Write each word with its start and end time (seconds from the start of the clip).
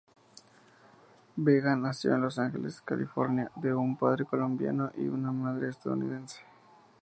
Vega 1.35 1.75
nació 1.75 2.15
en 2.15 2.21
Los 2.21 2.39
Ángeles, 2.39 2.81
California 2.81 3.51
de 3.57 3.75
un 3.75 3.95
padre 3.97 4.25
colombiano 4.25 4.91
y 4.97 5.07
una 5.07 5.31
madre 5.31 5.69
estadounidense. 5.69 6.39